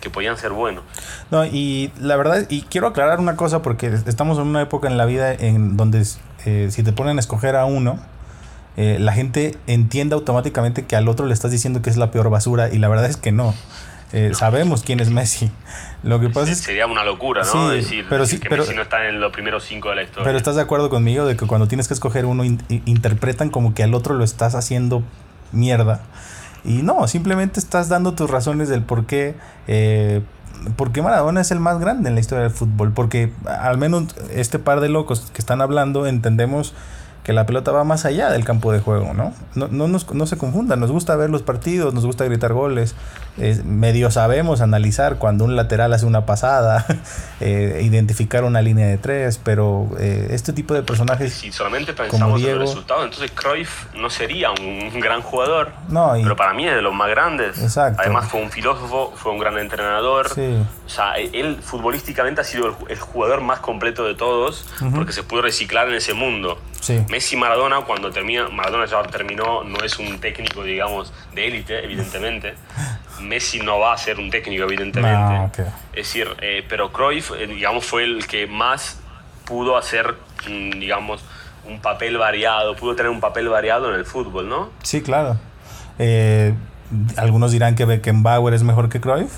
[0.00, 0.82] que podían ser buenos.
[1.30, 4.96] No, y la verdad, y quiero aclarar una cosa porque estamos en una época en
[4.96, 6.06] la vida en donde
[6.46, 8.00] eh, si te ponen a escoger a uno,
[8.78, 12.30] eh, la gente entiende automáticamente que al otro le estás diciendo que es la peor
[12.30, 13.54] basura y la verdad es que no.
[14.12, 15.50] Eh, sabemos quién es Messi.
[16.02, 17.70] Lo que pasa es sería una locura, ¿no?
[17.70, 20.24] decir, pero que Messi no está en los primeros cinco de la historia.
[20.24, 23.82] Pero estás de acuerdo conmigo de que cuando tienes que escoger uno interpretan como que
[23.82, 25.02] al otro lo estás haciendo
[25.52, 26.02] mierda.
[26.64, 29.34] Y no, simplemente estás dando tus razones del por qué,
[29.66, 30.20] eh,
[30.76, 32.92] por qué Maradona es el más grande en la historia del fútbol.
[32.92, 36.74] Porque al menos este par de locos que están hablando entendemos
[37.24, 39.32] que la pelota va más allá del campo de juego, ¿no?
[39.54, 42.96] No, no, nos, no se confundan, nos gusta ver los partidos, nos gusta gritar goles,
[43.64, 46.84] medio sabemos analizar cuando un lateral hace una pasada,
[47.40, 51.32] eh, identificar una línea de tres, pero eh, este tipo de personajes...
[51.32, 56.36] Si solamente pensamos en el resultado, entonces Cruyff no sería un gran jugador, no, pero
[56.36, 57.58] para mí es de los más grandes.
[57.58, 58.00] Exacto.
[58.02, 60.26] Además fue un filósofo, fue un gran entrenador.
[60.26, 65.42] O sea, él futbolísticamente ha sido el, jugador más completo de todos porque se pudo
[65.42, 66.58] reciclar en ese mundo.
[67.12, 72.54] Messi Maradona, cuando termina, Maradona ya terminó, no es un técnico, digamos, de élite, evidentemente.
[73.20, 75.62] Messi no va a ser un técnico, evidentemente.
[75.92, 78.98] Es decir, eh, pero Cruyff, eh, digamos, fue el que más
[79.44, 80.14] pudo hacer,
[80.48, 81.22] mm, digamos,
[81.68, 84.70] un papel variado, pudo tener un papel variado en el fútbol, ¿no?
[84.82, 85.36] Sí, claro.
[85.98, 86.54] Eh,
[87.18, 89.34] algunos dirán que Beckenbauer es mejor que Cruyff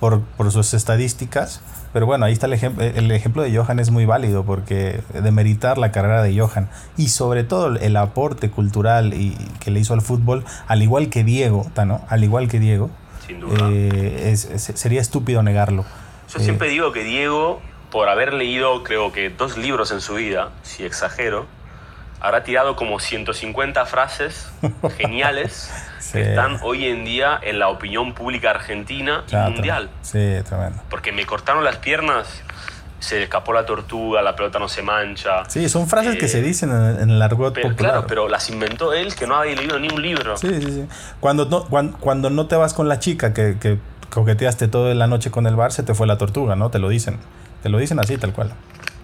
[0.00, 1.60] por, por sus estadísticas.
[1.92, 5.76] Pero bueno, ahí está el, ejemplo el ejemplo de Johan es muy válido porque demeritar
[5.76, 10.00] la carrera de Johan y sobre todo el aporte cultural y, que le hizo al
[10.00, 12.02] fútbol, al igual que Diego, ¿no?
[12.08, 12.90] al igual que Diego,
[13.28, 15.84] eh, sería estúpido negarlo.
[16.32, 20.14] Yo siempre eh, digo que Diego, por haber leído creo que dos libros en su
[20.14, 21.46] vida, si exagero,
[22.20, 24.50] habrá tirado como 150 frases
[24.98, 25.70] geniales
[26.12, 29.90] que están hoy en día en la opinión pública argentina y mundial.
[30.02, 30.82] Sí, tremendo.
[30.90, 32.42] Porque me cortaron las piernas,
[32.98, 35.44] se escapó la tortuga, la pelota no se mancha.
[35.48, 37.92] Sí, son frases que se eh, dicen en, el argot pero, popular.
[37.92, 40.36] Claro, pero las inventó él, que no había leído ni un libro.
[40.36, 40.88] Sí, sí, sí.
[41.20, 41.64] Cuando no,
[42.00, 43.78] cuando, no te vas con la chica que, que
[44.10, 46.70] coqueteaste toda la noche con el bar, se te fue la tortuga, ¿no?
[46.70, 47.18] Te lo dicen.
[47.62, 48.52] Te lo dicen así, tal cual.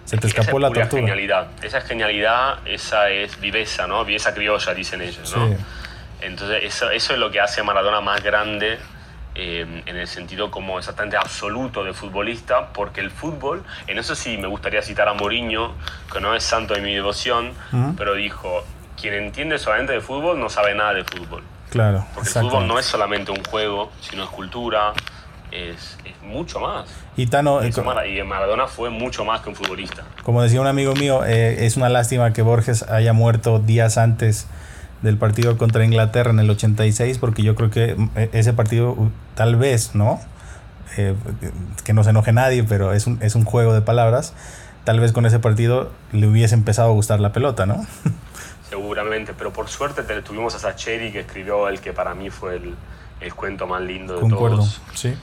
[0.07, 1.01] Se te escapó la tortuga.
[1.01, 1.47] genialidad.
[1.61, 4.05] Esa es genialidad, esa es viveza, ¿no?
[4.05, 5.49] Viveza criolla, dicen ellos, ¿no?
[5.49, 5.55] Sí.
[6.21, 8.79] Entonces, eso, eso es lo que hace a Maradona más grande
[9.35, 14.37] eh, en el sentido como exactamente absoluto de futbolista, porque el fútbol, en eso sí
[14.37, 15.73] me gustaría citar a Mourinho,
[16.11, 17.51] que no es santo de mi devoción,
[17.97, 18.63] pero dijo,
[18.99, 21.43] quien entiende solamente de fútbol no sabe nada de fútbol.
[21.69, 22.07] Claro.
[22.15, 24.93] Porque el fútbol no es solamente un juego, sino es cultura,
[25.57, 26.89] es, es mucho más.
[27.15, 30.03] Y, Tano, y Maradona fue mucho más que un futbolista.
[30.23, 34.47] Como decía un amigo mío, eh, es una lástima que Borges haya muerto días antes
[35.01, 38.95] del partido contra Inglaterra en el 86, porque yo creo que eh, ese partido
[39.35, 40.19] tal vez, ¿no?
[40.97, 41.15] Eh,
[41.83, 44.33] que no se enoje nadie, pero es un, es un juego de palabras.
[44.85, 47.85] Tal vez con ese partido le hubiese empezado a gustar la pelota, ¿no?
[48.69, 52.55] seguramente, pero por suerte te- tuvimos a Sacheri que escribió el que para mí fue
[52.57, 52.75] el,
[53.21, 54.57] el cuento más lindo de Concuerdo.
[54.57, 54.81] todos.
[54.93, 55.13] Sí.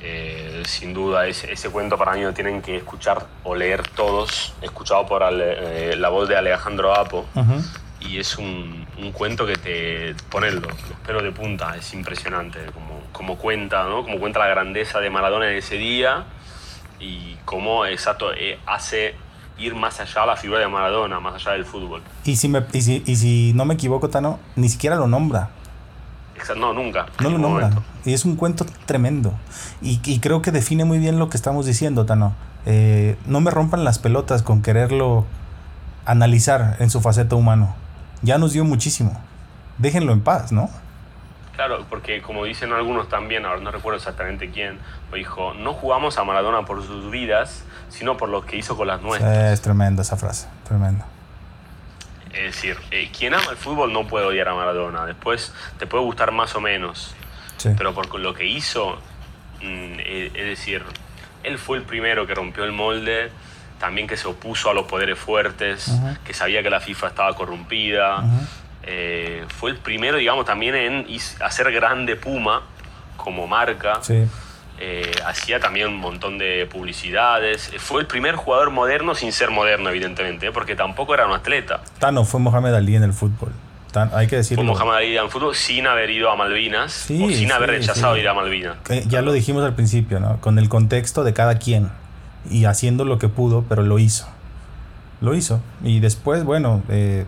[0.00, 4.52] Eh, sin duda, ese, ese cuento para mí lo tienen que escuchar o leer todos,
[4.60, 7.24] escuchado por Ale- eh, la voz de Alejandro Apo.
[7.34, 7.62] Ujú.
[8.00, 12.58] Y es un, un cuento que te pone los, los pelos de punta, es impresionante
[12.74, 14.02] como, como cuenta, ¿no?
[14.02, 16.24] Como cuenta la grandeza de Maradona en ese día
[16.98, 19.14] y cómo exacto, eh, hace
[19.56, 22.02] ir más allá la figura de Maradona, más allá del fútbol.
[22.24, 25.50] Y si, me, y, si, y si no me equivoco, Tano, ni siquiera lo nombra.
[26.56, 27.06] No, nunca.
[27.20, 27.68] No lo nombra.
[27.68, 27.82] momento.
[28.04, 29.32] Y es un cuento tremendo.
[29.80, 32.34] Y, y creo que define muy bien lo que estamos diciendo, Tano.
[32.66, 35.26] Eh, no me rompan las pelotas con quererlo
[36.04, 37.74] analizar en su faceta humano.
[38.22, 39.20] Ya nos dio muchísimo.
[39.78, 40.70] Déjenlo en paz, ¿no?
[41.54, 44.78] Claro, porque como dicen algunos también, ahora no recuerdo exactamente quién,
[45.10, 48.86] lo dijo, no jugamos a Maradona por sus vidas, sino por lo que hizo con
[48.86, 49.52] las nuestras.
[49.52, 50.48] es tremenda esa frase.
[50.66, 51.04] Tremenda.
[52.32, 56.04] Es decir, eh, quien ama el fútbol no puede odiar a Maradona, después te puede
[56.04, 57.14] gustar más o menos,
[57.58, 57.70] Sí.
[57.76, 58.96] pero por lo que hizo,
[59.60, 60.82] mm, eh, es decir,
[61.42, 63.30] él fue el primero que rompió el molde,
[63.78, 65.90] también que se opuso a los poderes fuertes,
[66.24, 68.24] que sabía que la FIFA estaba corrompida,
[68.84, 71.06] eh, fue el primero, digamos, también en
[71.40, 72.62] hacer grande Puma
[73.16, 73.98] como marca.
[74.02, 74.26] Sí.
[74.84, 77.70] Eh, hacía también un montón de publicidades.
[77.78, 80.52] Fue el primer jugador moderno sin ser moderno, evidentemente, ¿eh?
[80.52, 81.82] porque tampoco era un atleta.
[82.00, 83.52] Tano fue Mohamed Ali en el fútbol.
[83.92, 84.64] Tan- hay que Fue decirlo.
[84.64, 88.22] Mohamed Ali en fútbol sin haber ido a Malvinas Sí, o sin haber rechazado sí.
[88.22, 88.76] ir a Malvinas.
[88.88, 90.40] Eh, ya lo dijimos al principio, ¿no?
[90.40, 91.90] Con el contexto de cada quien.
[92.50, 94.26] Y haciendo lo que pudo, pero lo hizo.
[95.20, 95.60] Lo hizo.
[95.84, 97.24] Y después, bueno, eh,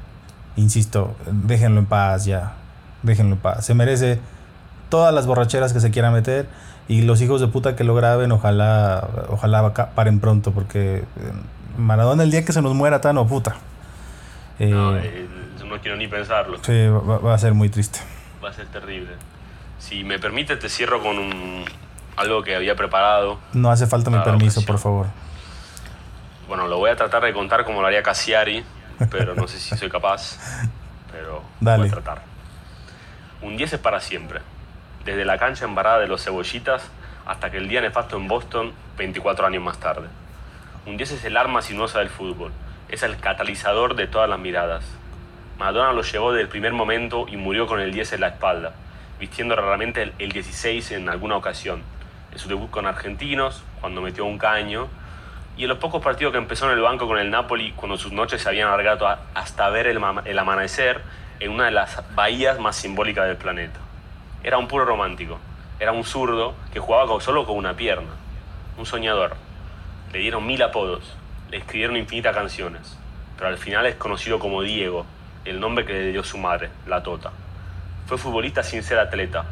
[0.56, 2.54] insisto, déjenlo en paz ya.
[3.04, 3.64] Déjenlo en paz.
[3.64, 4.18] Se merece
[4.88, 6.46] todas las borracheras que se quiera meter.
[6.88, 10.52] Y los hijos de puta que lo graben, ojalá, ojalá paren pronto.
[10.52, 11.04] Porque eh,
[11.78, 13.56] Maradona el día que se nos muera, Tano, puta.
[14.58, 15.26] Eh, No, eh,
[15.66, 16.58] no quiero ni pensarlo.
[16.62, 18.00] sí, va, va a ser muy triste.
[18.44, 19.12] Va a ser terrible.
[19.78, 21.64] Si me permite, te cierro con un-
[22.16, 23.38] algo que había preparado.
[23.54, 25.06] No hace falta mi permiso, por favor.
[26.46, 28.62] Bueno, lo voy a tratar de contar como lo haría Cassiari,
[29.10, 30.38] pero no sé si soy capaz.
[31.10, 31.78] Pero Dale.
[31.84, 32.22] voy a tratar.
[33.42, 34.40] Un 10 es para siempre.
[35.04, 36.90] Desde la cancha embarrada de los cebollitas
[37.26, 40.08] hasta que el día nefasto en Boston, 24 años más tarde.
[40.86, 42.52] Un 10 es el arma sinuosa del fútbol.
[42.88, 44.84] Es el catalizador de todas las miradas.
[45.58, 48.72] Maradona lo llevó desde el primer momento y murió con el 10 en la espalda,
[49.20, 51.82] vistiendo raramente el, el 16 en alguna ocasión.
[52.32, 54.88] En su debut con Argentinos, cuando metió un caño,
[55.56, 58.12] y en los pocos partidos que empezó en el banco con el Napoli, cuando sus
[58.12, 61.00] noches se habían alargado hasta ver el, el amanecer
[61.40, 63.83] en una de las bahías más simbólicas del planeta.
[64.44, 65.38] Era un puro romántico.
[65.80, 68.10] Era un zurdo que jugaba con- solo con una pierna.
[68.78, 69.34] Un soñador.
[70.12, 71.16] Le dieron mil apodos.
[71.50, 72.96] Le escribieron infinitas canciones.
[73.36, 75.06] Pero al final es conocido como Diego,
[75.44, 77.30] el nombre que le dio su madre, la Tota.
[78.06, 79.44] Fue futbolista sin ser atleta.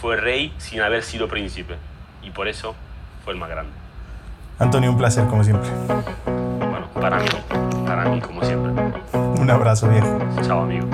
[0.00, 1.76] Fue rey sin haber sido príncipe.
[2.22, 2.74] Y por eso
[3.24, 3.72] fue el más grande.
[4.58, 5.68] Antonio, un placer, como siempre.
[6.26, 7.26] Bueno, para mí,
[7.86, 8.72] para mí, como siempre.
[9.12, 10.18] Un abrazo, viejo.
[10.42, 10.86] Chao, amigo.